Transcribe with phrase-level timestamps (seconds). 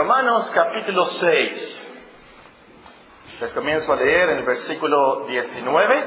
[0.00, 1.92] Romanos capítulo 6.
[3.38, 6.04] Les comienzo a leer en el versículo 19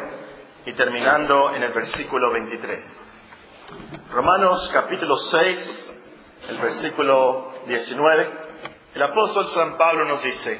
[0.65, 3.01] y terminando en el versículo 23.
[4.09, 5.95] Romanos capítulo 6,
[6.49, 8.29] el versículo 19.
[8.95, 10.59] El apóstol San Pablo nos dice,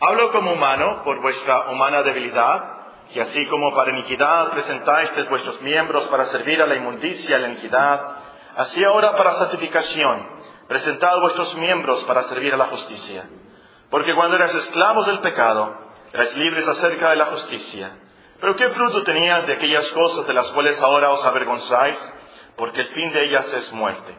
[0.00, 6.08] hablo como humano por vuestra humana debilidad, que así como para iniquidad presentáis vuestros miembros
[6.08, 8.16] para servir a la inmundicia y la iniquidad,
[8.56, 13.28] así ahora para santificación presentad vuestros miembros para servir a la justicia.
[13.90, 15.76] Porque cuando eras esclavos del pecado,
[16.12, 17.96] erais libres acerca de la justicia.
[18.40, 22.14] Pero ¿qué fruto tenías de aquellas cosas de las cuales ahora os avergonzáis?
[22.56, 24.16] Porque el fin de ellas es muerte.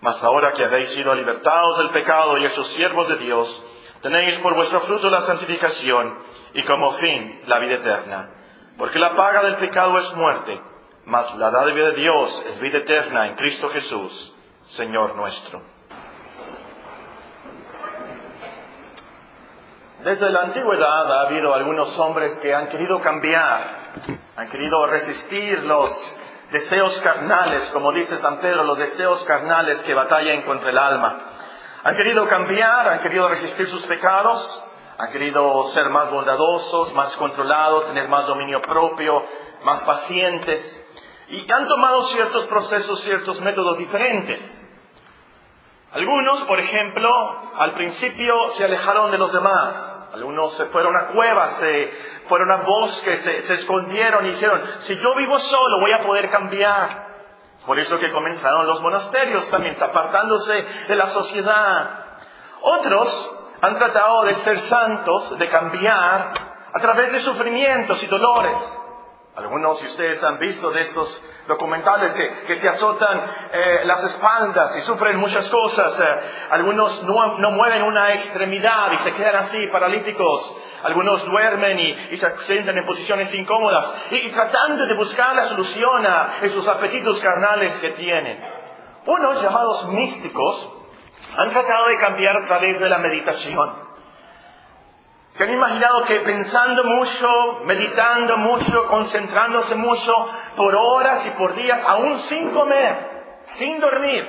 [0.00, 3.64] Mas ahora que habéis sido libertados del pecado y esos siervos de Dios,
[4.00, 6.18] tenéis por vuestro fruto la santificación
[6.54, 8.30] y como fin la vida eterna.
[8.78, 10.58] Porque la paga del pecado es muerte,
[11.04, 15.60] mas la dádiva de Dios es vida eterna en Cristo Jesús, Señor nuestro.
[20.04, 23.92] Desde la antigüedad ha habido algunos hombres que han querido cambiar,
[24.34, 26.14] han querido resistir los
[26.50, 31.18] deseos carnales, como dice San Pedro, los deseos carnales que batallan contra el alma.
[31.84, 34.64] Han querido cambiar, han querido resistir sus pecados,
[34.96, 39.22] han querido ser más bondadosos, más controlados, tener más dominio propio,
[39.64, 40.82] más pacientes.
[41.28, 44.40] Y han tomado ciertos procesos, ciertos métodos diferentes.
[45.92, 47.10] Algunos, por ejemplo,
[47.56, 49.99] al principio se alejaron de los demás.
[50.12, 51.92] Algunos se fueron a cuevas, se
[52.28, 57.08] fueron a bosques, se, escondieron y dijeron, si yo vivo solo voy a poder cambiar.
[57.64, 62.06] Por eso que comenzaron los monasterios también, apartándose de la sociedad.
[62.62, 63.30] Otros
[63.60, 66.32] han tratado de ser santos, de cambiar
[66.72, 68.58] a través de sufrimientos y dolores.
[69.36, 72.12] Algunos de ustedes han visto de estos documentales
[72.46, 76.00] que, se azotan eh, las espaldas y sufren muchas cosas.
[76.00, 80.52] Eh, algunos no, mueven una extremidad y se quedan así, paralíticos.
[80.82, 86.38] Algunos duermen y, se sienten en posiciones incómodas y, tratando de buscar la solución a
[86.42, 88.44] esos apetitos carnales que tienen.
[89.06, 90.70] Unos llamados místicos
[91.38, 93.89] han tratado de cambiar a través de la meditación.
[95.40, 97.26] ¿Se han imaginado que pensando mucho,
[97.64, 100.12] meditando mucho, concentrándose mucho
[100.54, 104.22] por horas y por días, aún sin comer, sin dormir,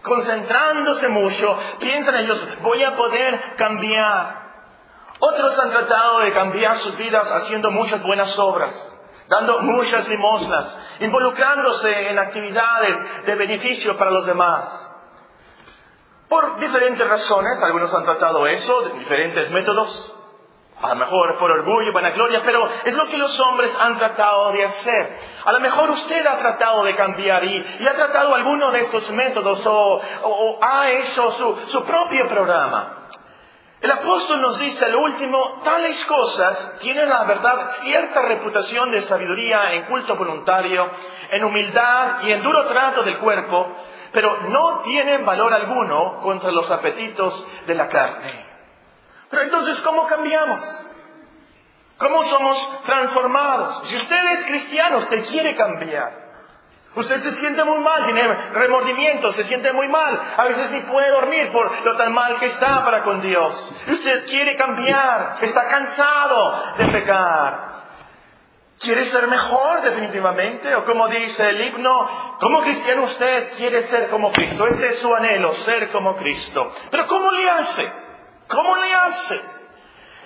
[0.00, 4.46] concentrándose mucho, piensan ellos, voy a poder cambiar?
[5.18, 8.96] Otros han tratado de cambiar sus vidas haciendo muchas buenas obras,
[9.28, 14.90] dando muchas limosnas, involucrándose en actividades de beneficio para los demás.
[16.30, 20.15] Por diferentes razones, algunos han tratado eso, diferentes métodos,
[20.82, 24.64] a lo mejor por orgullo, vanagloria, pero es lo que los hombres han tratado de
[24.64, 25.18] hacer.
[25.44, 29.66] A lo mejor usted ha tratado de cambiar y, ha tratado alguno de estos métodos
[29.66, 33.08] o, ha hecho su, su propio programa.
[33.80, 39.72] El apóstol nos dice al último, tales cosas tienen la verdad cierta reputación de sabiduría
[39.72, 40.90] en culto voluntario,
[41.30, 43.76] en humildad y en duro trato del cuerpo,
[44.12, 48.45] pero no tienen valor alguno contra los apetitos de la carne.
[49.30, 50.62] Pero entonces, ¿cómo cambiamos?
[51.98, 53.88] ¿Cómo somos transformados?
[53.88, 56.26] Si usted es cristiano, usted quiere cambiar.
[56.94, 58.22] Usted se siente muy mal, tiene
[58.52, 60.18] remordimiento, se siente muy mal.
[60.36, 63.74] A veces ni puede dormir por lo tan mal que está para con Dios.
[63.86, 67.76] Usted quiere cambiar, está cansado de pecar.
[68.78, 70.74] ¿Quiere ser mejor definitivamente?
[70.74, 74.66] O como dice el himno, como cristiano usted quiere ser como Cristo.
[74.66, 76.72] Ese es su anhelo, ser como Cristo.
[76.90, 78.05] Pero ¿cómo le hace?
[78.48, 79.40] ¿Cómo le hace?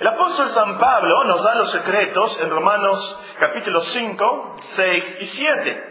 [0.01, 5.91] El apóstol San Pablo nos da los secretos en Romanos capítulo 5, 6 y 7.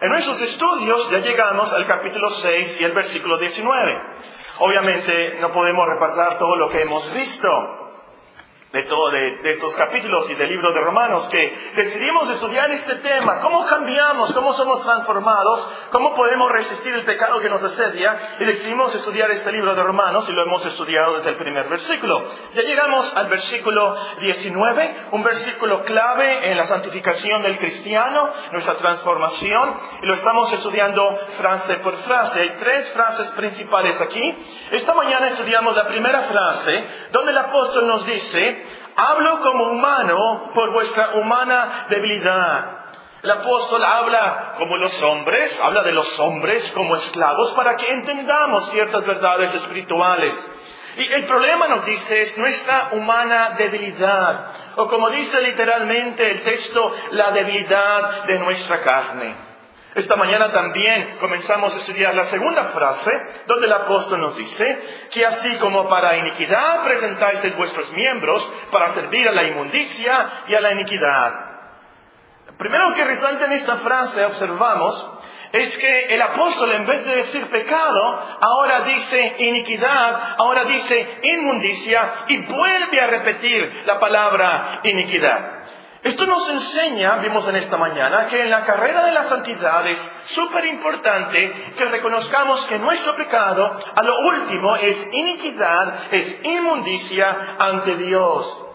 [0.00, 4.02] En nuestros estudios ya llegamos al capítulo 6 y el versículo 19.
[4.58, 7.83] Obviamente no podemos repasar todo lo que hemos visto,
[8.74, 13.38] de, todo, de, estos capítulos y del libro de Romanos, que decidimos estudiar este tema,
[13.38, 18.92] cómo cambiamos, cómo somos transformados, cómo podemos resistir el pecado que nos asedia, y decidimos
[18.92, 22.26] estudiar este libro de Romanos y lo hemos estudiado desde el primer versículo.
[22.52, 29.76] Ya llegamos al versículo 19, un versículo clave en la santificación del cristiano, nuestra transformación,
[30.02, 32.40] y lo estamos estudiando frase por frase.
[32.40, 34.20] Hay tres frases principales aquí.
[34.72, 38.63] Esta mañana estudiamos la primera frase, donde el apóstol nos dice,
[38.96, 42.84] Hablo como humano por vuestra humana debilidad.
[43.22, 48.70] El apóstol habla como los hombres, habla de los hombres como esclavos para que entendamos
[48.70, 50.50] ciertas verdades espirituales.
[50.96, 56.92] Y el problema nos dice es nuestra humana debilidad, o como dice literalmente el texto,
[57.12, 59.53] la debilidad de nuestra carne.
[59.94, 63.12] Esta mañana también comenzamos a estudiar la segunda frase,
[63.46, 64.64] donde el apóstol nos dice
[65.12, 70.60] que así como para iniquidad presentáis vuestros miembros para servir a la inmundicia y a
[70.60, 71.54] la iniquidad.
[72.58, 75.10] Primero que resalta en esta frase observamos
[75.52, 82.24] es que el apóstol en vez de decir pecado, ahora dice iniquidad, ahora dice inmundicia
[82.26, 85.62] y vuelve a repetir la palabra iniquidad.
[86.04, 90.12] Esto nos enseña, vimos en esta mañana, que en la carrera de la santidad es
[90.26, 97.96] súper importante que reconozcamos que nuestro pecado, a lo último, es iniquidad, es inmundicia ante
[97.96, 98.66] Dios.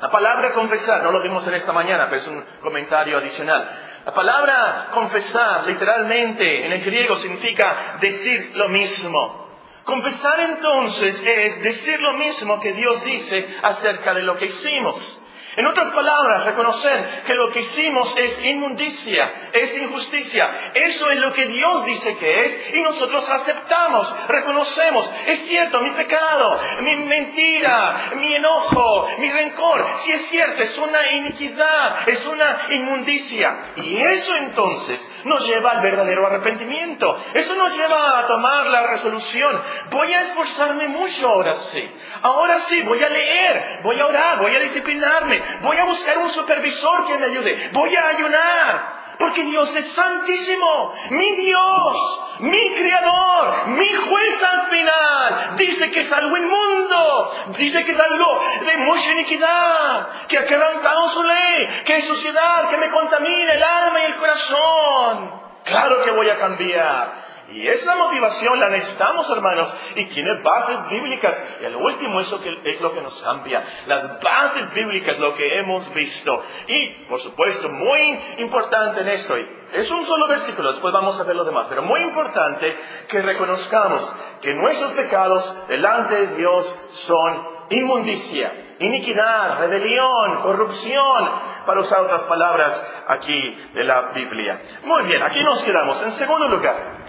[0.00, 3.68] La palabra confesar, no lo vimos en esta mañana, pero es un comentario adicional.
[4.06, 9.50] La palabra confesar, literalmente, en el griego significa decir lo mismo.
[9.84, 15.20] Confesar entonces es decir lo mismo que Dios dice acerca de lo que hicimos.
[15.56, 20.48] En otras palabras, reconocer que lo que hicimos es inmundicia, es injusticia.
[20.74, 25.10] Eso es lo que Dios dice que es y nosotros aceptamos, reconocemos.
[25.26, 31.10] Es cierto, mi pecado, mi mentira, mi enojo, mi rencor, si es cierto, es una
[31.12, 33.72] iniquidad, es una inmundicia.
[33.76, 37.16] Y eso entonces nos lleva al verdadero arrepentimiento.
[37.34, 39.60] Eso nos lleva a tomar la resolución.
[39.90, 41.90] Voy a esforzarme mucho ahora sí.
[42.22, 46.30] Ahora sí, voy a leer, voy a orar, voy a disciplinarme, voy a buscar un
[46.30, 48.99] supervisor que me ayude, voy a ayunar.
[49.20, 55.56] Porque Dios es santísimo, mi Dios, mi creador, mi juez al final.
[55.56, 61.06] Dice que es algo inmundo, dice que es algo de mucha iniquidad, que ha quebrantado
[61.08, 65.40] su ley, que es suciedad, que me contamina el alma y el corazón.
[65.64, 67.19] Claro que voy a cambiar.
[67.52, 71.42] Y esa motivación la necesitamos, hermanos, y tiene bases bíblicas.
[71.60, 73.64] Y el último eso que es lo que nos cambia.
[73.86, 76.44] Las bases bíblicas, lo que hemos visto.
[76.68, 79.36] Y, por supuesto, muy importante en esto,
[79.72, 82.76] es un solo versículo, después vamos a ver lo demás, pero muy importante
[83.08, 84.12] que reconozcamos
[84.42, 91.30] que nuestros pecados delante de Dios son inmundicia, iniquidad, rebelión, corrupción,
[91.66, 94.60] para usar otras palabras aquí de la Biblia.
[94.82, 96.02] Muy bien, aquí nos quedamos.
[96.02, 96.99] En segundo lugar,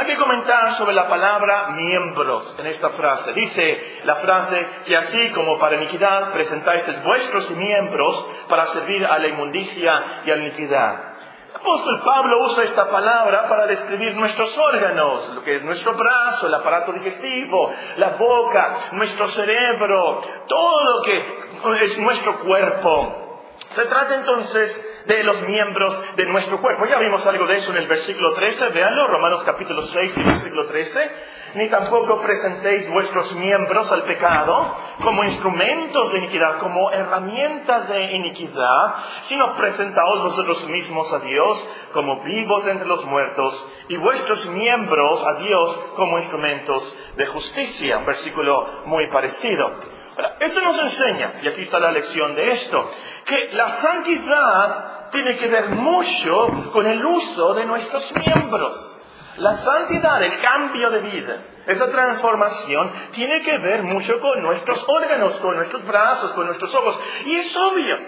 [0.00, 3.34] hay que comentar sobre la palabra miembros en esta frase.
[3.34, 9.28] Dice la frase que así como para iniquidad presentáis vuestros miembros para servir a la
[9.28, 11.04] inmundicia y a la iniquidad.
[11.50, 16.46] El apóstol Pablo usa esta palabra para describir nuestros órganos, lo que es nuestro brazo,
[16.46, 23.42] el aparato digestivo, la boca, nuestro cerebro, todo lo que es nuestro cuerpo.
[23.74, 26.86] Se trata entonces de los miembros de nuestro cuerpo.
[26.86, 30.66] Ya vimos algo de eso en el versículo 13, véanlo, Romanos capítulo 6 y versículo
[30.66, 31.10] 13.
[31.54, 38.94] Ni tampoco presentéis vuestros miembros al pecado como instrumentos de iniquidad, como herramientas de iniquidad,
[39.22, 45.34] sino presentaos vosotros mismos a Dios como vivos entre los muertos y vuestros miembros a
[45.40, 47.98] Dios como instrumentos de justicia.
[47.98, 49.99] Un versículo muy parecido.
[50.40, 52.90] Esto nos enseña, y aquí está la lección de esto,
[53.24, 58.96] que la santidad tiene que ver mucho con el uso de nuestros miembros.
[59.36, 61.36] La santidad, el cambio de vida,
[61.66, 66.98] esa transformación tiene que ver mucho con nuestros órganos, con nuestros brazos, con nuestros ojos.
[67.26, 67.98] Y es obvio,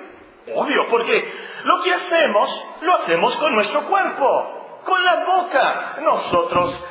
[0.54, 1.32] obvio, porque
[1.64, 5.96] lo que hacemos, lo hacemos con nuestro cuerpo, con la boca.
[6.02, 6.84] Nosotros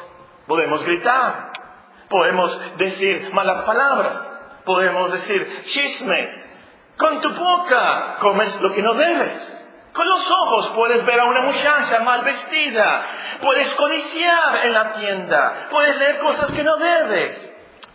[0.47, 1.51] podemos gritar,
[2.09, 4.30] podemos decir malas palabras,
[4.65, 6.49] podemos decir chismes,
[6.97, 9.57] con tu boca comes lo que no debes.
[9.93, 13.03] Con los ojos puedes ver a una muchacha mal vestida.
[13.41, 15.67] Puedes codiciar en la tienda.
[15.69, 17.51] Puedes leer cosas que no debes.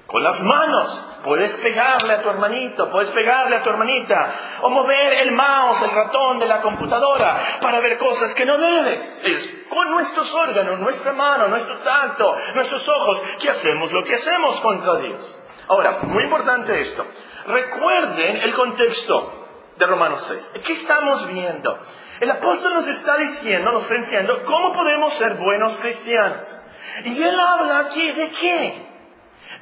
[0.07, 4.31] Con las manos puedes pegarle a tu hermanito, puedes pegarle a tu hermanita,
[4.63, 9.21] o mover el mouse, el ratón de la computadora para ver cosas que no debes.
[9.25, 14.61] Es con nuestros órganos, nuestra mano, nuestro tacto, nuestros ojos, que hacemos lo que hacemos
[14.61, 15.37] contra Dios.
[15.69, 17.05] Ahora, muy importante esto.
[17.47, 19.47] Recuerden el contexto
[19.77, 20.63] de Romanos 6.
[20.65, 21.79] ¿Qué estamos viendo?
[22.21, 26.61] El apóstol nos está diciendo, nos está enseñando cómo podemos ser buenos cristianos.
[27.05, 28.87] Y él habla aquí de qué?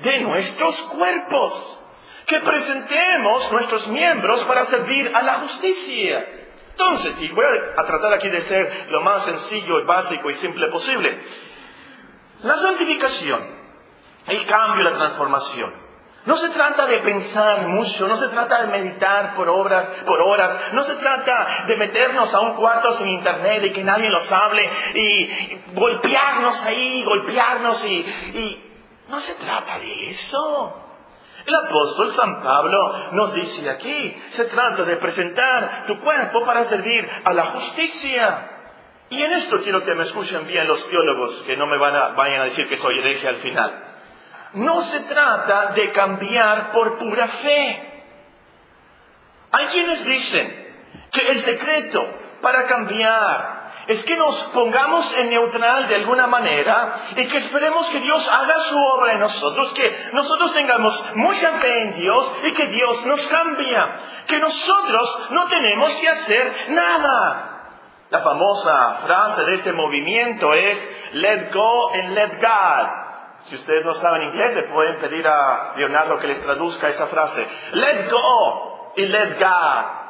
[0.02, 1.80] De nuestros cuerpos.
[2.26, 6.26] Que presentemos nuestros miembros para servir a la justicia.
[6.70, 7.44] Entonces, y voy
[7.76, 11.18] a tratar aquí de ser lo más sencillo, básico y simple posible.
[12.42, 13.40] La santificación,
[14.26, 15.83] el cambio, la transformación,
[16.26, 20.72] no se trata de pensar mucho, no se trata de meditar por horas, por horas,
[20.72, 24.68] no se trata de meternos a un cuarto sin internet y que nadie nos hable
[24.94, 28.64] y, golpearnos ahí, golpearnos y, y
[29.08, 30.80] no se trata de eso.
[31.44, 32.78] El apóstol San Pablo
[33.12, 38.50] nos dice aquí, se trata de presentar tu cuerpo para servir a la justicia.
[39.10, 42.08] Y en esto quiero que me escuchen bien los teólogos, que no me van a,
[42.14, 43.83] vayan a decir que soy hereje al final.
[44.54, 47.92] No se trata de cambiar por pura fe.
[49.52, 50.64] Hay quienes dicen
[51.12, 52.00] que el secreto
[52.40, 58.00] para cambiar es que nos pongamos en neutral de alguna manera y que esperemos que
[58.00, 62.66] Dios haga su obra en nosotros, que nosotros tengamos mucha fe en Dios y que
[62.66, 63.88] Dios nos cambia,
[64.26, 67.50] que nosotros no tenemos que hacer nada.
[68.10, 73.03] La famosa frase de ese movimiento es let go and let God.
[73.44, 77.46] Si ustedes no saben inglés, le pueden pedir a Leonardo que les traduzca esa frase.
[77.72, 80.04] Let go y let God.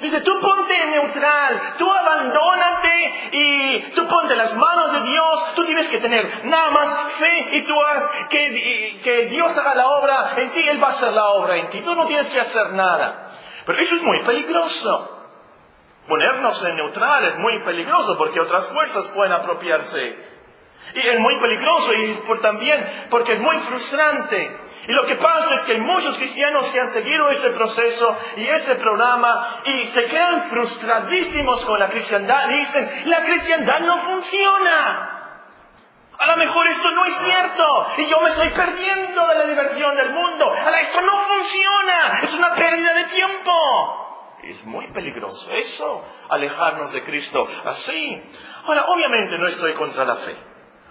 [0.00, 5.88] Dice, tú ponte neutral, tú abandónate y tú ponte las manos de Dios, tú tienes
[5.88, 10.50] que tener nada más fe y tú haz que, que Dios haga la obra en
[10.50, 13.32] ti, Él va a hacer la obra en ti, tú no tienes que hacer nada.
[13.66, 15.14] Pero eso es muy peligroso.
[16.06, 20.37] Ponernos en neutral es muy peligroso porque otras fuerzas pueden apropiarse.
[20.94, 24.58] Y es muy peligroso y por, también porque es muy frustrante.
[24.86, 28.46] Y lo que pasa es que hay muchos cristianos que han seguido ese proceso y
[28.46, 35.14] ese programa y se quedan frustradísimos con la cristiandad y dicen, la cristiandad no funciona.
[36.18, 39.94] A lo mejor esto no es cierto y yo me estoy perdiendo de la diversión
[39.94, 40.52] del mundo.
[40.80, 42.20] Esto no funciona.
[42.22, 43.52] Es una pérdida de tiempo.
[44.42, 48.22] Es muy peligroso eso, alejarnos de Cristo así.
[48.64, 50.36] Ahora, obviamente no estoy contra la fe.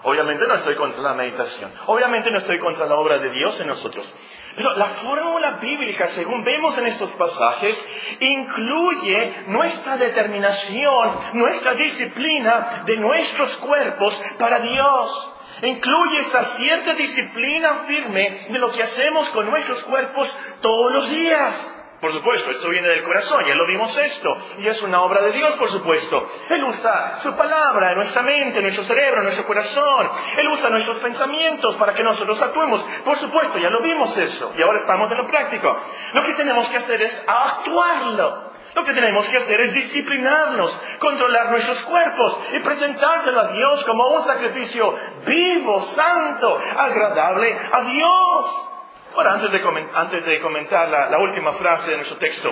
[0.03, 1.71] Obviamente no estoy contra la meditación.
[1.87, 4.13] Obviamente no estoy contra la obra de Dios en nosotros.
[4.55, 7.85] Pero la fórmula bíblica, según vemos en estos pasajes,
[8.19, 15.33] incluye nuestra determinación, nuestra disciplina de nuestros cuerpos para Dios.
[15.63, 21.83] Incluye esa cierta disciplina firme de lo que hacemos con nuestros cuerpos todos los días.
[21.99, 25.31] Por supuesto, esto viene del corazón, ya lo vimos esto, y es una obra de
[25.31, 26.29] Dios, por supuesto.
[26.49, 30.11] Él usa su palabra en nuestra mente, en nuestro cerebro, nuestro corazón.
[30.37, 32.85] Él usa nuestros pensamientos para que nosotros actuemos.
[33.03, 35.75] Por supuesto, ya lo vimos eso, y ahora estamos en lo práctico.
[36.13, 38.51] Lo que tenemos que hacer es actuarlo.
[38.75, 44.07] Lo que tenemos que hacer es disciplinarnos, controlar nuestros cuerpos y presentárselo a Dios como
[44.09, 44.93] un sacrificio
[45.25, 48.67] vivo, santo, agradable a Dios.
[49.15, 52.49] Ahora, antes de, comentar la, última frase de nuestro texto,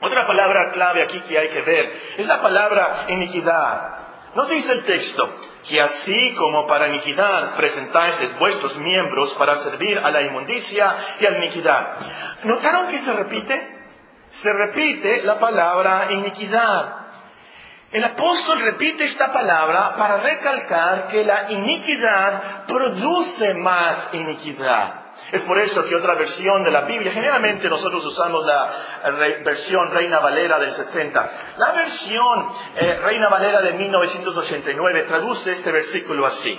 [0.00, 3.98] otra palabra clave aquí que hay que ver es la palabra iniquidad.
[4.34, 5.28] Nos dice el texto
[5.68, 11.30] que así como para iniquidad presentáis vuestros miembros para servir a la inmundicia y a
[11.30, 11.96] la iniquidad.
[12.44, 13.80] ¿Notaron que se repite?
[14.28, 17.00] Se repite la palabra iniquidad.
[17.90, 24.99] El apóstol repite esta palabra para recalcar que la iniquidad produce más iniquidad.
[25.32, 28.68] Es por eso que otra versión de la Biblia, generalmente nosotros usamos la
[29.44, 31.30] versión Reina Valera del 60.
[31.56, 36.58] La versión eh, Reina Valera de 1989 traduce este versículo así.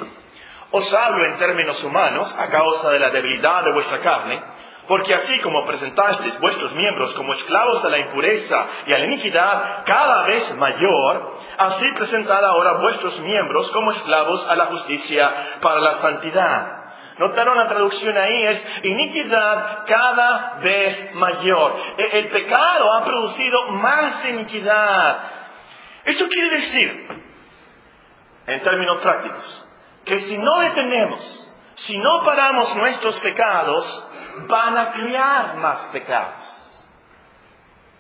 [0.72, 4.42] Os hablo en términos humanos a causa de la debilidad de vuestra carne,
[4.88, 9.84] porque así como presentasteis vuestros miembros como esclavos a la impureza y a la iniquidad
[9.86, 15.30] cada vez mayor, así presentad ahora vuestros miembros como esclavos a la justicia
[15.62, 16.81] para la santidad.
[17.18, 21.76] Notaron la traducción ahí, es iniquidad cada vez mayor.
[21.98, 25.20] E, el pecado ha producido más iniquidad.
[26.06, 27.08] Esto quiere decir,
[28.48, 29.66] en términos prácticos,
[30.06, 34.08] que si no detenemos, si no paramos nuestros pecados,
[34.48, 36.86] van a crear más pecados.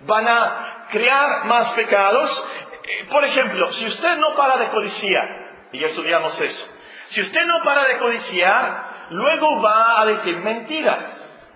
[0.01, 2.47] Van a crear más pecados.
[2.83, 6.67] Eh, por ejemplo, si usted no para de codiciar, y ya estudiamos eso,
[7.09, 11.49] si usted no para de codiciar, luego va a decir mentiras.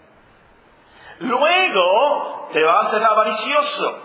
[1.20, 4.04] Luego te va a hacer avaricioso.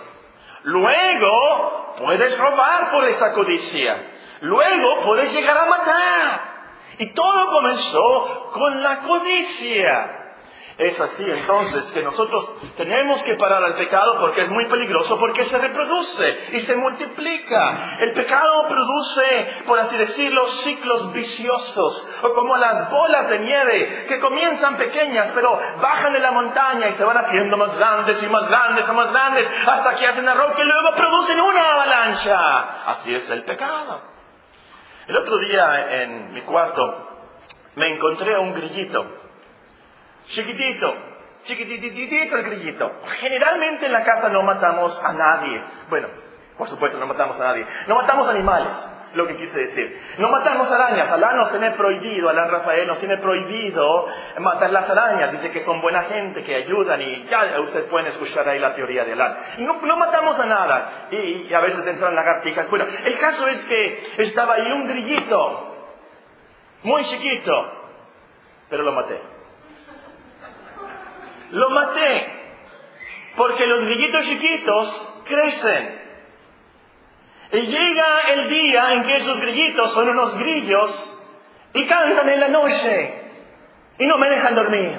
[0.62, 3.96] Luego puedes robar por esa codicia.
[4.40, 6.40] Luego puedes llegar a matar.
[6.98, 10.19] Y todo comenzó con la codicia.
[10.80, 15.44] Es así entonces que nosotros tenemos que parar al pecado porque es muy peligroso, porque
[15.44, 17.98] se reproduce y se multiplica.
[18.00, 24.20] El pecado produce, por así decirlo, ciclos viciosos, o como las bolas de nieve que
[24.20, 28.48] comienzan pequeñas, pero bajan de la montaña y se van haciendo más grandes y más
[28.48, 32.86] grandes y más grandes hasta que hacen roca y luego producen una avalancha.
[32.86, 34.00] Así es el pecado.
[35.06, 37.06] El otro día en mi cuarto
[37.74, 39.19] me encontré a un grillito
[40.26, 40.94] Chiquitito,
[41.44, 42.90] chiquitititito el grillito.
[43.20, 45.60] Generalmente en la casa no matamos a nadie.
[45.88, 46.08] Bueno,
[46.56, 47.66] por supuesto no matamos a nadie.
[47.86, 48.88] No matamos animales.
[49.14, 50.00] lo que quise decir.
[50.18, 51.10] No matamos arañas.
[51.10, 54.06] Alá nos tiene prohibido, Alá Rafael nos tiene prohibido
[54.38, 55.32] matar las arañas.
[55.32, 59.04] Dice que son buena gente, que ayudan y ya ustedes pueden escuchar ahí la teoría
[59.04, 59.36] de Alá.
[59.58, 61.08] No, no matamos a nada.
[61.10, 62.68] Y, a veces entran lagartijas.
[62.70, 65.76] Bueno, el caso es que estaba ahí un grillito,
[66.84, 67.72] muy chiquito,
[68.68, 69.18] pero lo maté.
[71.50, 72.40] Lo maté.
[73.36, 76.00] Porque los grillitos chiquitos crecen.
[77.52, 81.16] Y llega el día en que esos grillitos son unos grillos
[81.72, 83.14] y cantan en la noche
[83.98, 84.98] y no me dejan dormir.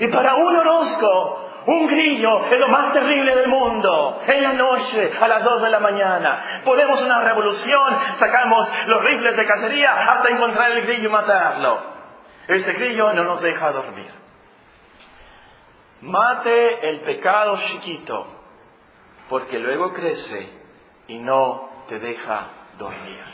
[0.00, 4.20] Y para un orozco, un grillo es lo más terrible del mundo.
[4.26, 9.36] En la noche, a las dos de la mañana, ponemos una revolución, sacamos los rifles
[9.36, 11.82] de cacería hasta encontrar el grillo y matarlo.
[12.46, 14.27] Ese grillo no nos deja dormir.
[16.00, 18.26] Mate el pecado chiquito,
[19.28, 20.48] porque luego crece
[21.08, 22.46] y no te deja
[22.78, 23.24] dormir.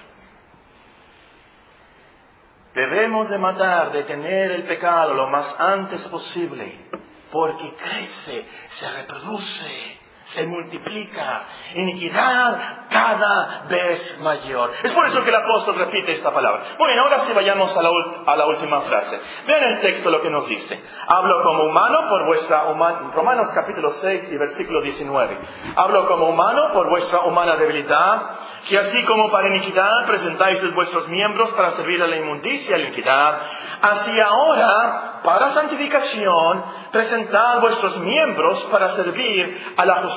[2.74, 6.88] Debemos de matar, detener el pecado lo más antes posible,
[7.30, 9.93] porque crece, se reproduce
[10.24, 11.42] se multiplica,
[11.74, 12.58] iniquidad
[12.90, 14.70] cada vez mayor.
[14.82, 16.62] Es por eso que el apóstol repite esta palabra.
[16.78, 19.20] Bueno, ahora sí vayamos a la, última frase.
[19.46, 20.82] Vean el texto lo que nos dice.
[21.06, 25.38] Hablo como humano por vuestra humana, Romanos capítulo 6 y versículo 19.
[25.76, 28.22] Hablo como humano por vuestra humana debilidad,
[28.68, 32.84] que así como para iniquidad presentáis vuestros miembros para servir a la inmundicia, a la
[32.86, 33.38] iniquidad,
[33.82, 40.13] así ahora para santificación presentad vuestros miembros para servir a la justicia.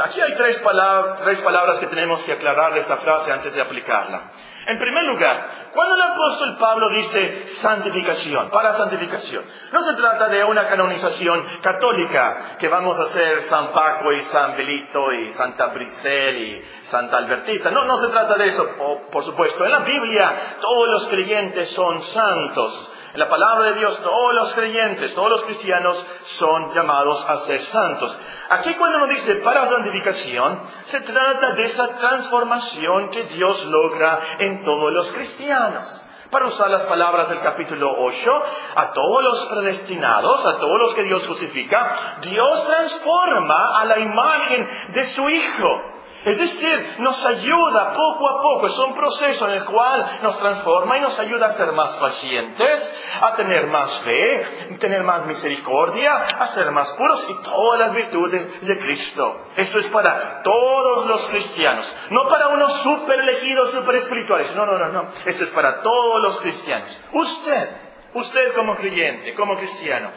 [0.00, 3.60] Aquí hay tres palabras, tres palabras que tenemos que aclarar de esta frase antes de
[3.60, 4.30] aplicarla.
[4.66, 10.44] En primer lugar, cuando el apóstol Pablo dice santificación, para santificación, no se trata de
[10.44, 16.36] una canonización católica, que vamos a hacer San Paco y San Belito y Santa Brisel
[16.38, 17.70] y Santa Albertita.
[17.70, 18.66] No, no se trata de eso,
[19.10, 19.64] por supuesto.
[19.64, 22.92] En la Biblia todos los creyentes son santos.
[23.12, 26.06] En la palabra de Dios todos los creyentes, todos los cristianos
[26.38, 28.18] son llamados a ser santos.
[28.48, 34.64] Aquí cuando nos dice para santificación, se trata de esa transformación que Dios logra en
[34.64, 36.06] todos los cristianos.
[36.30, 38.42] Para usar las palabras del capítulo 8,
[38.76, 44.66] a todos los predestinados, a todos los que Dios justifica, Dios transforma a la imagen
[44.94, 45.91] de su Hijo.
[46.24, 50.96] Es decir, nos ayuda poco a poco, es un proceso en el cual nos transforma
[50.96, 56.14] y nos ayuda a ser más pacientes, a tener más fe, a tener más misericordia,
[56.14, 59.46] a ser más puros y todas las virtudes de Cristo.
[59.56, 64.78] Esto es para todos los cristianos, no para unos super elegidos, super espirituales, no, no,
[64.78, 67.02] no, no, esto es para todos los cristianos.
[67.12, 67.68] Usted,
[68.14, 70.10] usted como creyente, como cristiano,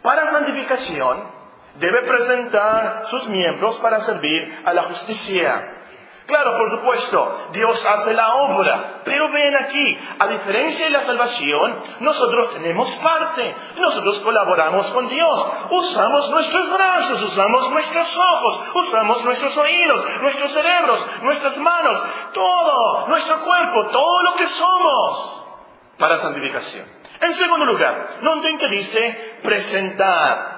[0.00, 1.33] para santificación,
[1.76, 5.74] debe presentar sus miembros para servir a la justicia.
[6.26, 11.82] Claro, por supuesto, Dios hace la obra, pero ven aquí, a diferencia de la salvación,
[12.00, 19.54] nosotros tenemos parte, nosotros colaboramos con Dios, usamos nuestros brazos, usamos nuestros ojos, usamos nuestros
[19.58, 25.46] oídos, nuestros cerebros, nuestras manos, todo, nuestro cuerpo, todo lo que somos
[25.98, 26.86] para santificación.
[27.20, 30.53] En segundo lugar, noten que dice presentar.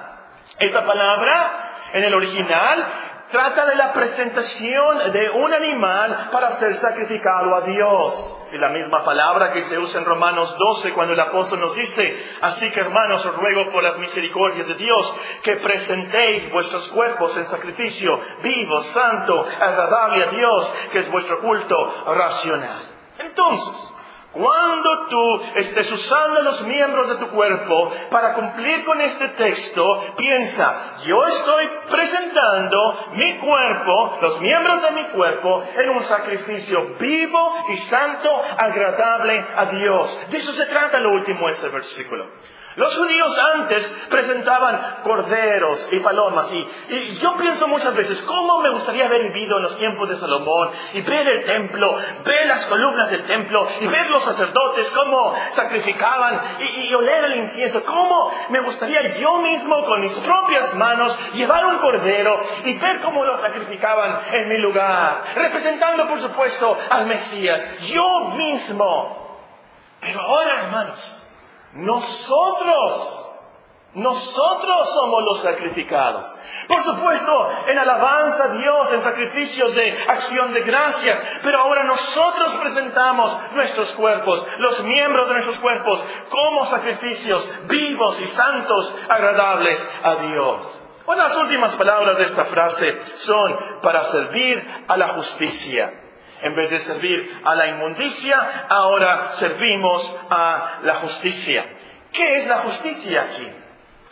[0.59, 2.87] Esta palabra en el original
[3.29, 8.33] trata de la presentación de un animal para ser sacrificado a Dios.
[8.51, 12.01] Y la misma palabra que se usa en Romanos 12 cuando el apóstol nos dice,
[12.41, 17.45] así que hermanos os ruego por las misericordias de Dios que presentéis vuestros cuerpos en
[17.47, 21.75] sacrificio vivo, santo, agradable a Dios, que es vuestro culto
[22.07, 22.83] racional.
[23.19, 23.93] Entonces,
[24.37, 29.83] cuando tú estés usando los miembros de tu cuerpo para cumplir con este texto,
[30.17, 37.55] piensa, yo estoy presentando mi cuerpo, los miembros de mi cuerpo, en un sacrificio vivo
[37.69, 40.19] y santo, agradable a Dios.
[40.29, 42.25] De eso se trata lo último de este versículo.
[42.77, 49.05] Los judíos antes presentaban corderos y palomas y, yo pienso muchas veces, ¿cómo me gustaría
[49.05, 53.23] haber vivido en los tiempos de Salomón y ver el templo, ver las columnas del
[53.25, 57.83] templo y ver los sacerdotes cómo sacrificaban y, y oler el incienso?
[57.83, 63.25] ¿Cómo me gustaría yo mismo con mis propias manos llevar un cordero y ver cómo
[63.25, 65.23] lo sacrificaban en mi lugar?
[65.33, 69.25] Representando, por supuesto, al Mesías, yo mismo.
[69.99, 71.26] Pero ahora, hermanos,
[71.73, 73.23] nosotros,
[73.93, 76.25] nosotros somos los sacrificados.
[76.67, 82.53] Por supuesto, en alabanza a Dios, en sacrificios de acción de gracias, pero ahora nosotros
[82.57, 90.15] presentamos nuestros cuerpos, los miembros de nuestros cuerpos, como sacrificios vivos y santos, agradables a
[90.15, 90.83] Dios.
[91.05, 96.06] Bueno, las últimas palabras de esta frase son para servir a la justicia.
[96.41, 101.65] En vez de servir a la inmundicia, ahora servimos a la justicia.
[102.11, 103.51] ¿Qué es la justicia aquí?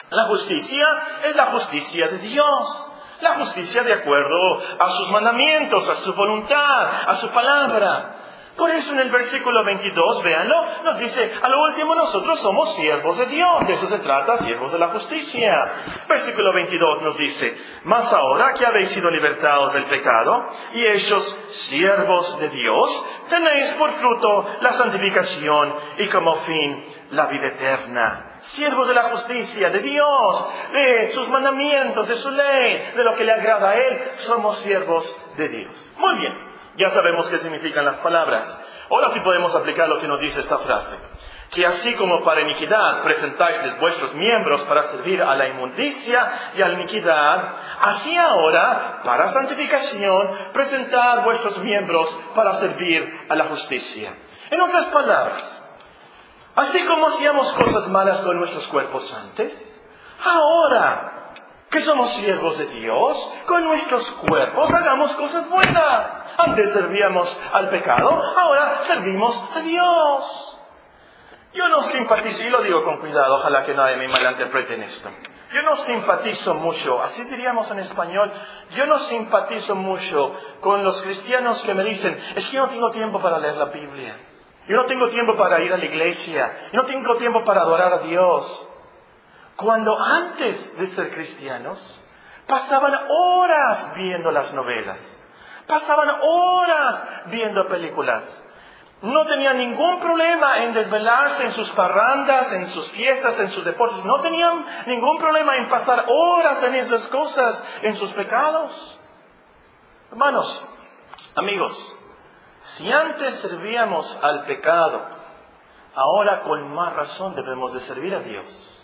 [0.09, 0.85] La justicia
[1.23, 2.91] es la justicia de Dios.
[3.21, 8.15] La justicia de acuerdo a sus mandamientos, a su voluntad, a su palabra.
[8.57, 13.17] Por eso en el versículo 22, véanlo, nos dice, a lo último nosotros somos siervos
[13.17, 15.53] de Dios, de eso se trata, siervos de la justicia.
[16.07, 22.39] Versículo 22 nos dice, mas ahora que habéis sido libertados del pecado y hechos siervos
[22.39, 28.37] de Dios, tenéis por fruto la santificación y como fin la vida eterna.
[28.39, 33.25] Siervos de la justicia, de Dios, de sus mandamientos, de su ley, de lo que
[33.25, 35.91] le agrada a Él, somos siervos de Dios.
[35.97, 36.54] Muy bien.
[36.75, 38.57] Ya sabemos qué significan las palabras.
[38.89, 40.97] Ahora sí podemos aplicar lo que nos dice esta frase.
[41.51, 46.67] Que así como para iniquidad presentáis vuestros miembros para servir a la inmundicia y a
[46.67, 54.13] la iniquidad, así ahora, para santificación, presentad vuestros miembros para servir a la justicia.
[54.49, 55.63] En otras palabras,
[56.55, 59.81] así como hacíamos cosas malas con nuestros cuerpos antes,
[60.25, 61.14] ahora
[61.75, 66.07] que somos siervos de Dios, con nuestros cuerpos hagamos cosas buenas.
[66.37, 70.57] Antes servíamos al pecado, ahora servimos a Dios.
[71.51, 75.09] Yo no simpatizo, y lo digo con cuidado, ojalá que nadie me malinterprete en esto.
[75.53, 78.31] Yo no simpatizo mucho, así diríamos en español,
[78.69, 82.89] yo no simpatizo mucho con los cristianos que me dicen, es que yo no tengo
[82.89, 84.15] tiempo para leer la Biblia,
[84.69, 87.95] yo no tengo tiempo para ir a la iglesia, yo no tengo tiempo para adorar
[87.95, 88.69] a Dios.
[89.55, 92.01] Cuando antes de ser cristianos,
[92.47, 95.25] pasaban horas viendo las novelas
[95.67, 98.43] Pasaban horas viendo películas.
[99.01, 104.03] No tenían ningún problema en desvelarse en sus parrandas, en sus fiestas, en sus deportes.
[104.05, 108.99] No tenían ningún problema en pasar horas en esas cosas, en sus pecados.
[110.11, 110.65] Hermanos,
[111.35, 111.97] amigos,
[112.63, 115.01] si antes servíamos al pecado,
[115.95, 118.74] ahora con más razón debemos de servir a Dios.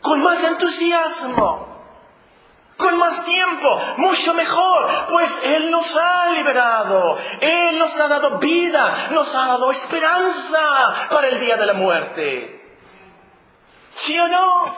[0.00, 1.76] Con más entusiasmo
[2.76, 9.08] con más tiempo, mucho mejor, pues Él nos ha liberado, Él nos ha dado vida,
[9.12, 12.78] nos ha dado esperanza para el día de la muerte.
[13.94, 14.76] ¿Sí o no?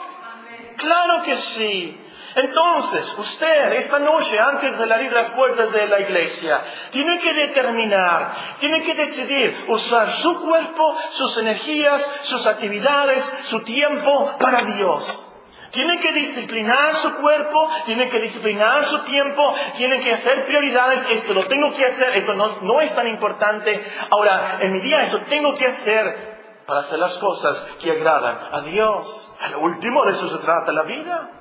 [0.77, 2.01] Claro que sí.
[2.39, 8.31] Entonces, usted esta noche, antes de abrir las puertas de la iglesia, tiene que determinar,
[8.59, 15.25] tiene que decidir usar su cuerpo, sus energías, sus actividades, su tiempo para Dios.
[15.71, 21.05] Tiene que disciplinar su cuerpo, tiene que disciplinar su tiempo, tiene que hacer prioridades.
[21.11, 23.83] Esto lo tengo que hacer, eso no, es tan importante.
[24.11, 28.61] Ahora, en mi día eso tengo que hacer para hacer las cosas que agradan a
[28.61, 29.33] Dios.
[29.41, 31.38] Al último de eso se trata la vida.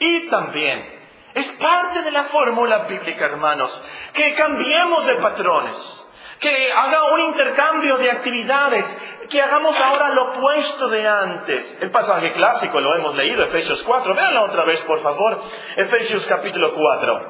[0.00, 0.98] Y también
[1.34, 6.00] es parte de la fórmula bíblica, hermanos, que cambiemos de patrones
[6.40, 8.84] que haga un intercambio de actividades,
[9.28, 11.78] que hagamos ahora lo opuesto de antes.
[11.82, 15.40] El pasaje clásico lo hemos leído, Efesios 4, véanlo otra vez, por favor,
[15.76, 17.20] Efesios capítulo 4.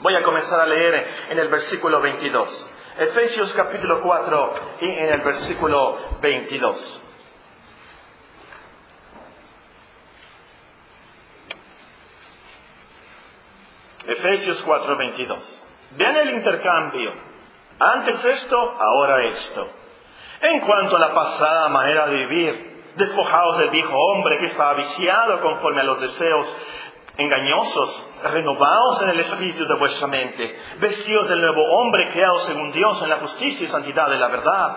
[0.00, 2.70] Voy a comenzar a leer en el versículo 22.
[2.98, 7.03] Efesios capítulo 4 y en el versículo 22.
[14.06, 15.66] Efesios 4, 22.
[15.96, 17.12] Vean el intercambio.
[17.78, 19.68] Antes esto, ahora esto.
[20.40, 25.40] En cuanto a la pasada manera de vivir, despojados del viejo hombre que estaba viciado
[25.40, 26.56] conforme a los deseos
[27.16, 33.00] engañosos, renovados en el espíritu de vuestra mente, vestidos del nuevo hombre creado según Dios
[33.02, 34.76] en la justicia y santidad de la verdad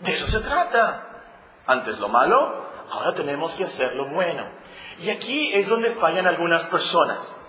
[0.00, 1.10] De eso se trata.
[1.66, 4.44] Antes lo malo, ahora tenemos que hacer lo bueno.
[5.00, 7.40] Y aquí es donde fallan algunas personas.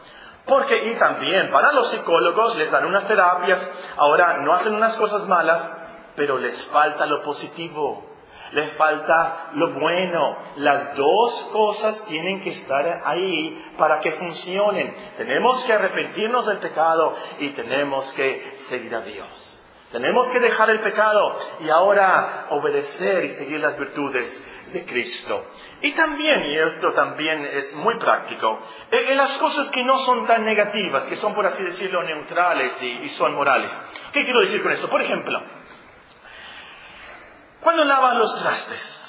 [0.45, 5.27] Porque, y también para los psicólogos les dan unas terapias, ahora no hacen unas cosas
[5.27, 5.75] malas,
[6.15, 8.05] pero les falta lo positivo,
[8.51, 10.37] les falta lo bueno.
[10.57, 14.95] Las dos cosas tienen que estar ahí para que funcionen.
[15.17, 19.54] Tenemos que arrepentirnos del pecado y tenemos que seguir a Dios.
[19.91, 24.43] Tenemos que dejar el pecado y ahora obedecer y seguir las virtudes
[24.73, 25.45] de Cristo.
[25.81, 28.59] Y también, y esto también es muy práctico,
[28.91, 32.87] en las cosas que no son tan negativas, que son, por así decirlo, neutrales y,
[32.87, 33.71] y son morales.
[34.11, 34.89] ¿Qué quiero decir con esto?
[34.89, 35.41] Por ejemplo,
[37.61, 39.05] cuando lavas los trastes,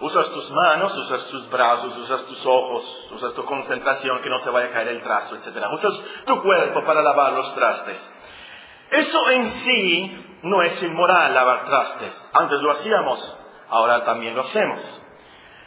[0.00, 4.50] Usas tus manos, usas tus brazos, usas tus ojos, usas tu concentración que no se
[4.50, 5.66] vaya a caer el trazo, etc.
[5.72, 8.14] Usas tu cuerpo para lavar los trastes.
[8.96, 12.30] Eso en sí no es inmoral lavar trastes.
[12.32, 15.00] Antes lo hacíamos, ahora también lo hacemos.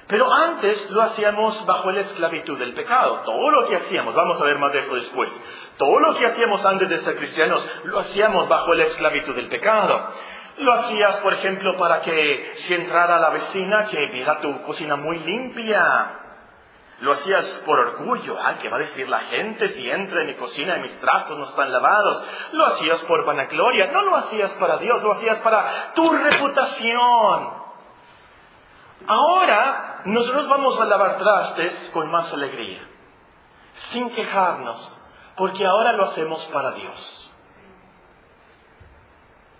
[0.07, 3.23] Pero antes lo hacíamos bajo la esclavitud del pecado.
[3.25, 5.29] Todo lo que hacíamos, vamos a ver más de eso después,
[5.77, 10.13] todo lo que hacíamos antes de ser cristianos, lo hacíamos bajo la esclavitud del pecado.
[10.59, 15.19] Lo hacías, por ejemplo, para que si entrara la vecina, que viera tu cocina muy
[15.19, 16.26] limpia.
[16.99, 18.37] Lo hacías por orgullo.
[18.41, 21.37] Ay, ¿qué va a decir la gente si entra en mi cocina y mis trastos
[21.37, 22.23] no están lavados?
[22.53, 23.91] Lo hacías por vanagloria.
[23.91, 27.67] No lo hacías para Dios, lo hacías para tu reputación.
[29.05, 32.87] Ahora nosotros vamos a lavar trastes con más alegría,
[33.73, 35.01] sin quejarnos,
[35.35, 37.31] porque ahora lo hacemos para Dios.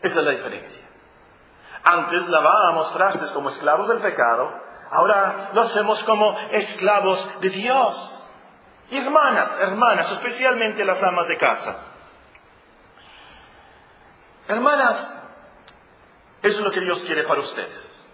[0.02, 0.86] Esa es la diferencia.
[1.84, 8.30] Antes lavábamos trastes como esclavos del pecado, ahora lo hacemos como esclavos de Dios.
[8.90, 11.78] Y hermanas, hermanas, especialmente las amas de casa.
[14.48, 15.18] Hermanas,
[16.42, 18.08] eso es lo que Dios quiere para ustedes.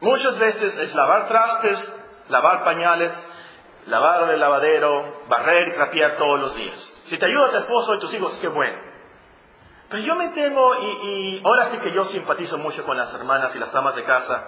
[0.00, 1.94] Muchas veces es lavar trastes,
[2.28, 3.12] lavar pañales,
[3.86, 6.96] lavar el lavadero, barrer y trapear todos los días.
[7.06, 8.78] Si te ayuda tu esposo y tus hijos, qué bueno.
[9.88, 13.58] Pero yo me temo, y, ahora sí que yo simpatizo mucho con las hermanas y
[13.58, 14.44] las amas de casa,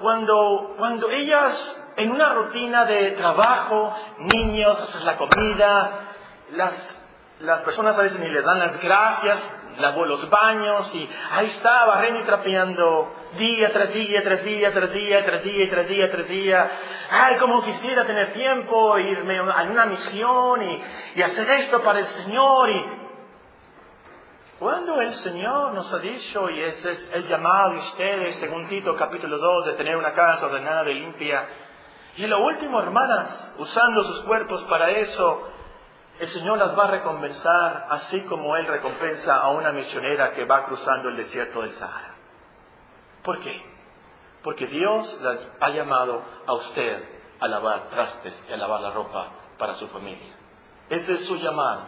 [0.00, 5.90] cuando, cuando ellas en una rutina de trabajo, niños, la comida,
[6.52, 7.00] las,
[7.40, 11.86] las personas a veces ni le dan las gracias, lavó los baños y ahí está
[11.86, 16.28] barriendo y trapeando día tras día, tras día, tras día, tras día, tras día, tras
[16.28, 16.70] día.
[17.10, 20.82] Ay, como quisiera tener tiempo, irme a una misión y,
[21.16, 23.07] y hacer esto para el Señor y
[24.58, 28.96] cuando el Señor nos ha dicho, y ese es el llamado de ustedes, según Tito
[28.96, 31.46] capítulo 2, de tener una casa ordenada y limpia,
[32.16, 35.48] y lo último, hermanas, usando sus cuerpos para eso,
[36.18, 40.64] el Señor las va a recompensar, así como Él recompensa a una misionera que va
[40.64, 42.16] cruzando el desierto del Sahara.
[43.22, 43.62] ¿Por qué?
[44.42, 47.04] Porque Dios las ha llamado a usted
[47.38, 50.34] a lavar trastes y a lavar la ropa para su familia.
[50.88, 51.82] Ese es su llamado.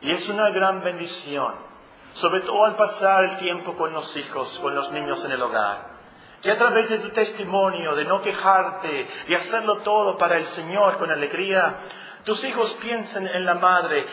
[0.00, 1.73] Y es una gran bendición
[2.14, 5.94] sobre todo al pasar el tiempo con los hijos, con los niños en el hogar.
[6.40, 10.98] Que a través de tu testimonio, de no quejarte y hacerlo todo para el Señor
[10.98, 11.76] con alegría,
[12.24, 14.06] tus hijos piensen en la madre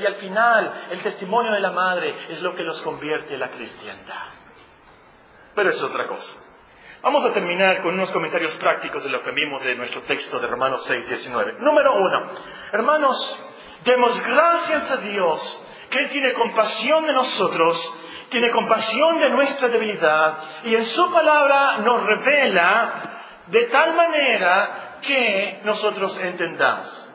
[0.00, 3.50] y al final el testimonio de la madre es lo que los convierte en la
[3.50, 4.26] cristiandad.
[5.54, 6.38] Pero es otra cosa.
[7.02, 10.46] Vamos a terminar con unos comentarios prácticos de lo que vimos de nuestro texto de
[10.46, 11.56] Romanos 6, 19.
[11.58, 12.22] Número uno,
[12.72, 13.38] hermanos,
[13.84, 15.66] demos gracias a Dios
[15.98, 17.94] Él tiene compasión de nosotros,
[18.30, 22.92] tiene compasión de nuestra debilidad y en su palabra nos revela
[23.46, 27.10] de tal manera que nosotros entendamos.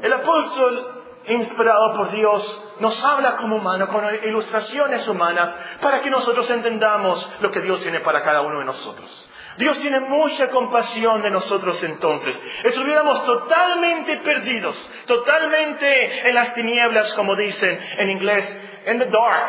[0.00, 6.48] El apóstol, inspirado por Dios, nos habla como humano, con ilustraciones humanas, para que nosotros
[6.50, 9.30] entendamos lo que Dios tiene para cada uno de nosotros.
[9.58, 12.40] Dios tiene mucha compasión de nosotros entonces.
[12.62, 19.48] Estuviéramos totalmente perdidos, totalmente en las tinieblas, como dicen en inglés, in the dark.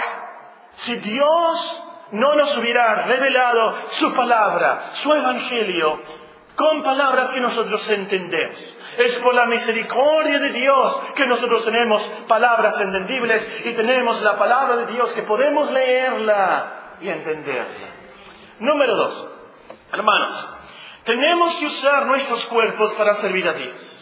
[0.77, 5.99] Si Dios no nos hubiera revelado su palabra, su evangelio,
[6.55, 8.75] con palabras que nosotros entendemos.
[8.97, 14.75] Es por la misericordia de Dios que nosotros tenemos palabras entendibles y tenemos la palabra
[14.77, 17.87] de Dios que podemos leerla y entenderla.
[18.59, 19.38] Número dos,
[19.91, 20.49] Hermanos,
[21.03, 23.99] tenemos que usar nuestros cuerpos para servir a Dios.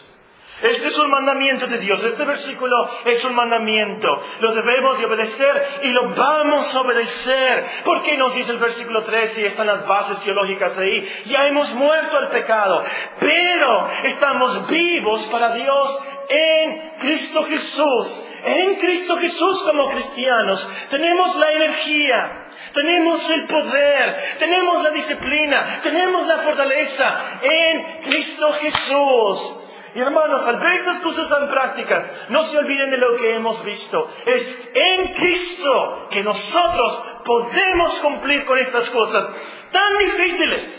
[0.62, 2.04] Este es un mandamiento de Dios.
[2.04, 4.08] Este versículo es un mandamiento.
[4.40, 7.64] Lo debemos de obedecer y lo vamos a obedecer.
[7.86, 11.08] ¿Por qué nos dice el versículo 3 y están las bases teológicas ahí?
[11.26, 12.84] Ya hemos muerto al pecado,
[13.20, 18.22] pero estamos vivos para Dios en Cristo Jesús.
[18.44, 26.28] En Cristo Jesús como cristianos tenemos la energía, tenemos el poder, tenemos la disciplina, tenemos
[26.28, 29.64] la fortaleza en Cristo Jesús.
[29.96, 33.64] Y hermanos, al ver estas cosas tan prácticas, no se olviden de lo que hemos
[33.64, 34.12] visto.
[34.26, 39.34] Es en Cristo que nosotros podemos cumplir con estas cosas
[39.72, 40.77] tan difíciles.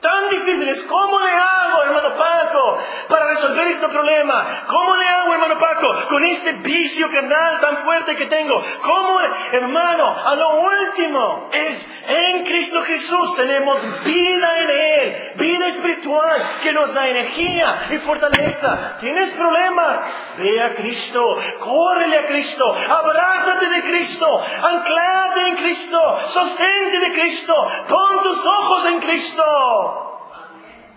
[0.00, 0.82] Tan difíciles.
[0.84, 4.46] ¿Cómo le hago, hermano Paco, para resolver este problema.
[4.66, 8.62] ¿Cómo le hago, hermano Paco, con este vicio carnal tan fuerte que tengo?
[8.82, 9.20] ¿Cómo,
[9.52, 16.72] hermano, a lo último es en Cristo Jesús tenemos vida en Él, vida espiritual que
[16.72, 18.96] nos da energía y fortaleza.
[19.00, 20.00] ¿Tienes problemas?
[20.38, 27.54] Ve a Cristo, córrele a Cristo, abrázate de Cristo, anclate en Cristo, sostente de Cristo,
[27.88, 30.20] pon tus ojos en Cristo.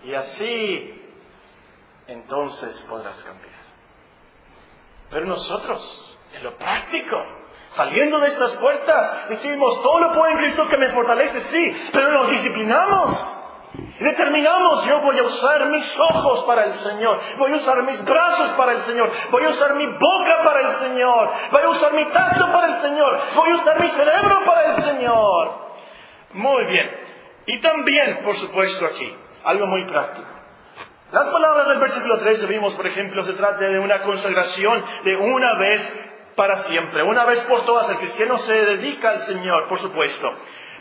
[0.04, 1.02] Y así,
[2.06, 3.54] entonces podrás cambiar.
[5.10, 7.16] Pero nosotros, en lo práctico,
[7.70, 12.12] saliendo de estas puertas, decimos, todo lo puedo en Cristo que me fortalece, sí, pero
[12.12, 13.40] nos disciplinamos.
[13.98, 18.04] Y determinamos, yo voy a usar mis ojos para el Señor, voy a usar mis
[18.04, 21.92] brazos para el Señor, voy a usar mi boca para el Señor, voy a usar
[21.92, 25.64] mi tacto para el Señor, voy a usar mi cerebro para el Señor.
[26.34, 27.03] Muy bien.
[27.46, 29.12] Y también, por supuesto, aquí,
[29.44, 30.28] algo muy práctico.
[31.12, 35.58] Las palabras del versículo 13 vimos, por ejemplo, se trata de una consagración de una
[35.58, 37.88] vez para siempre, una vez por todas.
[37.88, 40.32] El cristiano se dedica al Señor, por supuesto.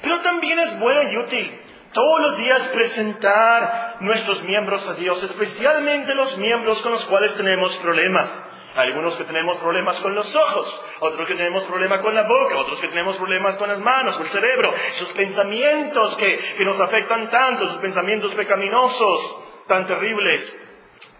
[0.01, 1.61] Pero también es bueno y útil
[1.93, 7.77] todos los días presentar nuestros miembros a Dios, especialmente los miembros con los cuales tenemos
[7.77, 8.45] problemas.
[8.75, 12.81] Algunos que tenemos problemas con los ojos, otros que tenemos problemas con la boca, otros
[12.81, 17.29] que tenemos problemas con las manos, con el cerebro, esos pensamientos que, que nos afectan
[17.29, 20.57] tanto, esos pensamientos pecaminosos tan terribles.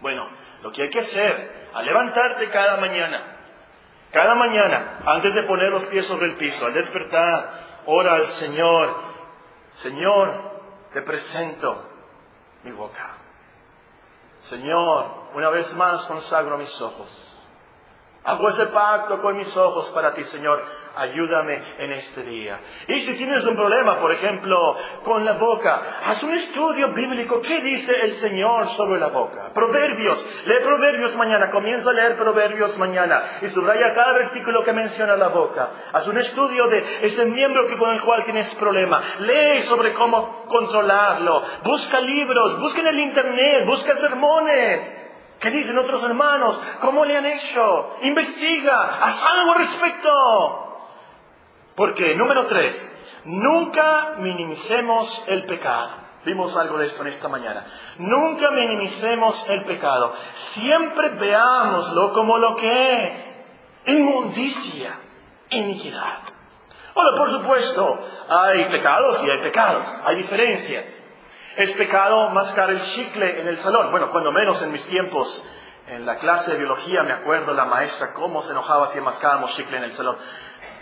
[0.00, 0.28] Bueno,
[0.62, 3.36] lo que hay que hacer al levantarte cada mañana,
[4.10, 8.96] cada mañana, antes de poner los pies sobre el piso, al despertar, ora al Señor,
[9.74, 10.54] Señor,
[10.92, 11.90] te presento
[12.62, 13.18] mi boca.
[14.40, 17.23] Señor, una vez más consagro mis ojos.
[18.24, 20.62] Hago ese pacto con mis ojos para ti, Señor.
[20.96, 22.58] Ayúdame en este día.
[22.88, 24.56] Y si tienes un problema, por ejemplo,
[25.02, 27.42] con la boca, haz un estudio bíblico.
[27.42, 29.50] ¿Qué dice el Señor sobre la boca?
[29.52, 30.26] Proverbios.
[30.46, 31.50] Lee Proverbios mañana.
[31.50, 33.22] Comienza a leer Proverbios mañana.
[33.42, 35.70] Y subraya cada versículo que menciona la boca.
[35.92, 39.02] Haz un estudio de ese miembro que con el cual tienes problema.
[39.18, 41.42] Lee sobre cómo controlarlo.
[41.62, 42.58] Busca libros.
[42.58, 43.66] Busca en el internet.
[43.66, 45.03] Busca sermones.
[45.44, 46.58] ¿Qué dicen otros hermanos?
[46.80, 47.96] ¿Cómo le han hecho?
[48.00, 50.10] Investiga, haz algo al respecto.
[51.76, 52.74] Porque, número tres,
[53.26, 55.90] nunca minimicemos el pecado.
[56.24, 57.62] Vimos algo de esto en esta mañana.
[57.98, 60.14] Nunca minimicemos el pecado.
[60.54, 63.44] Siempre veámoslo como lo que es.
[63.84, 64.98] Inmundicia,
[65.50, 66.20] iniquidad.
[66.94, 67.98] Bueno, por supuesto,
[68.30, 70.02] hay pecados y hay pecados.
[70.06, 70.93] Hay diferencias.
[71.56, 73.90] Es pecado mascar el chicle en el salón.
[73.92, 75.44] Bueno, cuando menos en mis tiempos,
[75.86, 79.76] en la clase de biología, me acuerdo la maestra cómo se enojaba si mascábamos chicle
[79.76, 80.16] en el salón.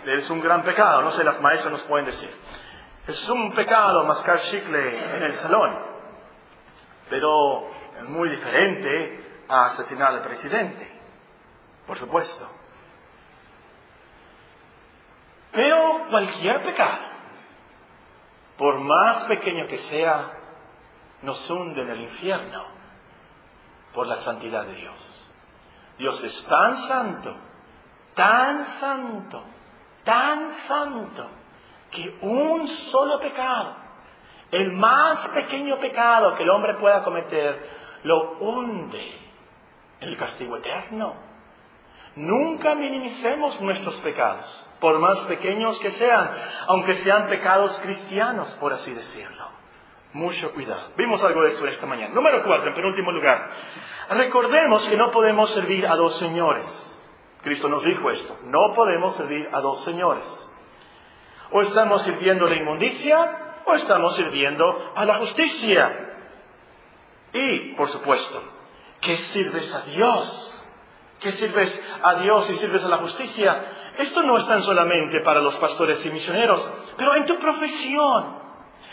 [0.05, 2.29] Es un gran pecado, no sé, las maestras nos pueden decir.
[3.07, 5.77] Es un pecado mascar chicle en el salón,
[7.09, 10.89] pero es muy diferente a asesinar al presidente,
[11.85, 12.49] por supuesto.
[15.51, 16.97] Pero cualquier pecado,
[18.57, 20.31] por más pequeño que sea,
[21.23, 22.63] nos hunde en el infierno
[23.93, 25.31] por la santidad de Dios.
[25.97, 27.35] Dios es tan santo,
[28.13, 29.43] tan santo,
[30.03, 31.27] tan santo,
[31.91, 33.75] que un solo pecado,
[34.51, 37.69] el más pequeño pecado que el hombre pueda cometer,
[38.03, 39.19] lo hunde
[40.01, 41.15] en el castigo eterno.
[42.15, 46.29] Nunca minimicemos nuestros pecados, por más pequeños que sean,
[46.67, 49.52] aunque sean pecados cristianos, por así decirlo.
[50.13, 50.91] Mucho cuidado.
[50.95, 52.13] Vimos algo de esto esta mañana.
[52.13, 53.49] Número cuatro, en penúltimo lugar.
[54.09, 56.65] Recordemos que no podemos servir a dos señores.
[57.41, 58.37] Cristo nos dijo esto.
[58.43, 60.51] No podemos servir a dos señores.
[61.51, 66.15] O estamos sirviendo la inmundicia o estamos sirviendo a la justicia.
[67.33, 68.39] Y, por supuesto,
[69.01, 70.49] ¿qué sirves a Dios?
[71.19, 73.63] ¿Qué sirves a Dios y sirves a la justicia?
[73.97, 78.42] Esto no es tan solamente para los pastores y misioneros, pero en tu profesión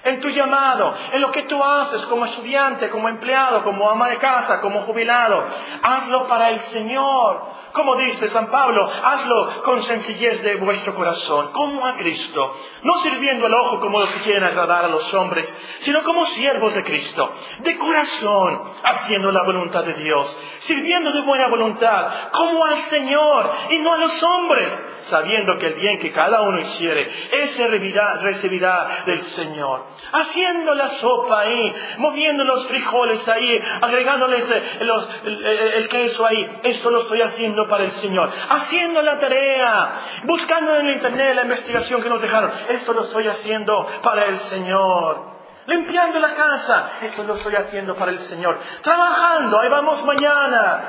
[0.04, 4.16] en tu llamado, en lo que tú haces como estudiante, como empleado, como ama de
[4.16, 5.44] casa, como jubilado.
[5.82, 7.60] Hazlo para el Señor.
[7.72, 13.46] Como dice San Pablo, hazlo con sencillez de vuestro corazón, como a Cristo, no sirviendo
[13.46, 15.46] al ojo como los que quieren agradar a los hombres,
[15.80, 21.48] sino como siervos de Cristo, de corazón, haciendo la voluntad de Dios, sirviendo de buena
[21.48, 26.42] voluntad, como al Señor y no a los hombres, sabiendo que el bien que cada
[26.42, 29.84] uno hiciere, ese recibirá, del Señor.
[30.12, 37.02] Haciendo la sopa ahí, moviendo los frijoles ahí, agregándoles eh, el queso ahí, esto lo
[37.02, 38.30] estoy haciendo para el Señor.
[38.48, 39.92] Haciendo la tarea,
[40.24, 44.38] buscando en el internet la investigación que nos dejaron, esto lo estoy haciendo para el
[44.38, 45.30] Señor
[45.66, 46.90] limpiando la casa.
[47.00, 48.58] Esto lo estoy haciendo para el Señor.
[48.82, 50.82] Trabajando, ahí vamos mañana.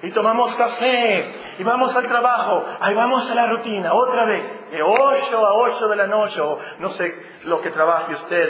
[0.00, 4.80] Y tomamos café, y vamos al trabajo, ahí vamos a la rutina, otra vez, de
[4.80, 8.48] 8 a 8 de la noche, o no sé lo que trabaje usted.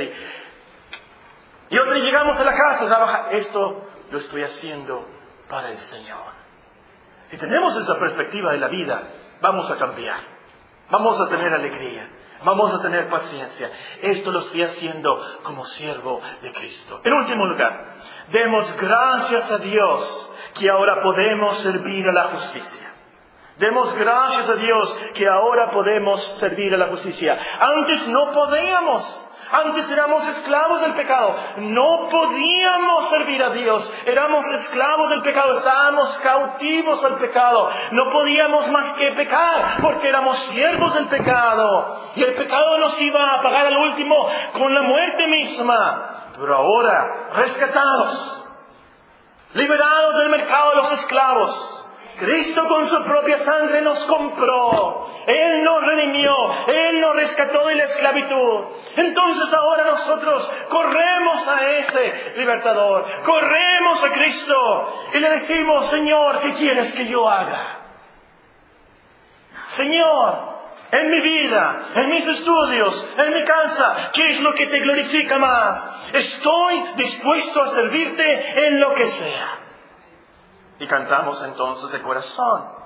[1.71, 3.29] Y, y otra llegamos a la casa, trabaja.
[3.31, 5.07] Esto lo estoy haciendo
[5.49, 6.37] para el Señor.
[7.29, 9.05] Si tenemos esa perspectiva de la vida,
[9.41, 10.21] vamos a cambiar,
[10.91, 12.11] vamos a tener alegría,
[12.45, 13.71] Vamos a tener paciencia.
[14.01, 17.01] Esto lo estoy haciendo como siervo de Cristo.
[17.05, 17.97] En último lugar,
[18.31, 22.89] demos gracias a Dios que ahora podemos servir a la justicia.
[23.59, 27.37] Demos gracias a Dios que ahora podemos servir a la justicia.
[27.61, 29.28] Antes no podíamos.
[29.51, 31.35] Antes éramos esclavos del pecado.
[31.59, 33.91] No podíamos servir a Dios.
[34.05, 35.53] Éramos esclavos del pecado.
[35.53, 37.71] Estábamos cautivos al pecado.
[37.93, 42.13] No podíamos más que pecar porque éramos siervos del pecado.
[42.17, 46.33] Y el pecado nos iba a pagar al último con la muerte misma.
[46.39, 48.47] Pero ahora, rescatados,
[49.55, 51.78] liberados del mercado de los esclavos,
[52.19, 55.09] Cristo con su propia sangre nos compró.
[55.27, 56.33] Él nos redimió.
[56.67, 58.65] Él nos rescató de la esclavitud.
[58.97, 63.05] Entonces ahora nosotros corremos a ese libertador.
[63.25, 65.09] Corremos a Cristo.
[65.15, 67.79] Y le decimos, Señor, ¿qué quieres que yo haga?
[69.67, 70.49] Señor,
[70.91, 75.39] en mi vida, en mis estudios, en mi casa, ¿qué es lo que te glorifica
[75.39, 76.11] más?
[76.15, 79.58] Estoy dispuesto a servirte en lo que sea.
[80.79, 82.79] Y cantamos entonces de corazón.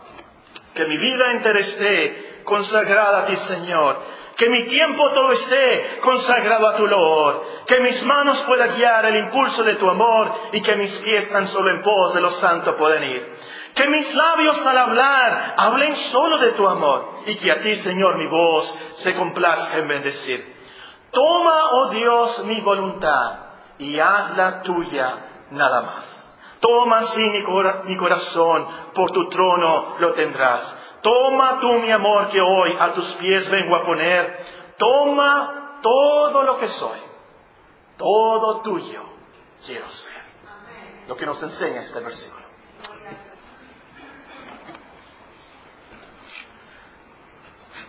[0.74, 4.00] Que mi vida entera esté consagrada a ti, Señor.
[4.36, 7.44] Que mi tiempo todo esté consagrado a tu loor.
[7.66, 11.46] Que mis manos puedan guiar el impulso de tu amor y que mis pies tan
[11.46, 13.36] solo en pos de los santos puedan ir.
[13.74, 18.16] Que mis labios al hablar hablen solo de tu amor y que a ti, Señor,
[18.16, 20.56] mi voz se complazca en bendecir.
[21.10, 23.38] Toma, oh Dios, mi voluntad
[23.78, 26.21] y hazla tuya nada más.
[26.62, 30.78] Toma así mi, corazón, por tu trono lo tendrás.
[31.02, 34.44] Toma tú mi amor que hoy a tus pies vengo a poner.
[34.78, 37.00] Toma todo lo que soy.
[37.96, 39.02] Todo tuyo
[39.66, 40.22] quiero ser.
[41.08, 42.46] Lo que nos enseña este versículo.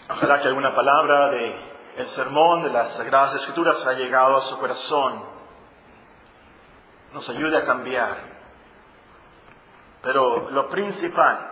[0.10, 1.56] Ojalá que alguna palabra del
[1.96, 5.24] el sermón de las Sagradas Escrituras haya llegado a su corazón.
[7.14, 8.33] Nos ayude a cambiar
[10.04, 11.49] pero lo principal,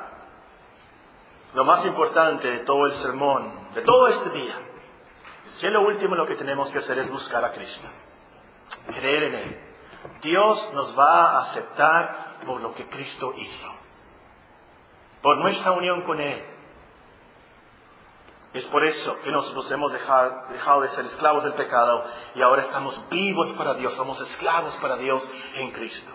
[1.53, 4.55] lo más importante de todo el sermón, de todo este día,
[5.47, 7.87] es que lo último lo que tenemos que hacer es buscar a Cristo,
[8.87, 9.59] creer en Él.
[10.21, 13.71] Dios nos va a aceptar por lo que Cristo hizo,
[15.21, 16.43] por nuestra unión con Él.
[18.53, 22.03] Es por eso que nosotros hemos dejado, dejado, de ser esclavos del pecado
[22.35, 26.11] y ahora estamos vivos para Dios, somos esclavos para Dios en Cristo.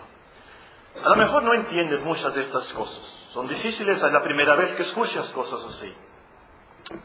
[1.03, 3.03] A lo mejor no entiendes muchas de estas cosas.
[3.31, 5.95] Son difíciles la primera vez que escuchas cosas así.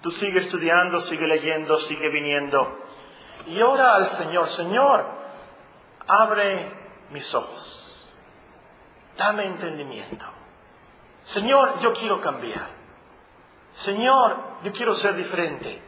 [0.00, 2.78] Tú sigue estudiando, sigue leyendo, sigue viniendo.
[3.46, 5.04] Y ora al Señor, Señor,
[6.06, 6.72] abre
[7.10, 8.08] mis ojos.
[9.16, 10.24] Dame entendimiento.
[11.24, 12.68] Señor, yo quiero cambiar.
[13.72, 15.82] Señor, yo quiero ser diferente.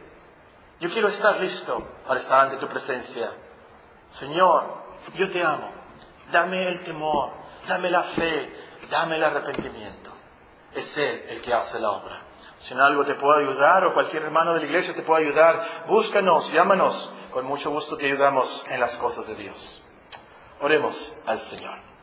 [0.79, 3.31] Yo quiero estar listo para estar ante tu presencia.
[4.11, 4.83] Señor,
[5.15, 5.71] yo te amo.
[6.31, 8.53] Dame el temor dame la fe,
[8.89, 10.11] dame el arrepentimiento.
[10.73, 12.21] Es Él el que hace la obra.
[12.59, 15.85] Si en algo te puedo ayudar o cualquier hermano de la iglesia te puede ayudar,
[15.87, 17.13] búscanos, llámanos.
[17.31, 19.83] Con mucho gusto te ayudamos en las cosas de Dios.
[20.61, 21.94] Oremos al Señor.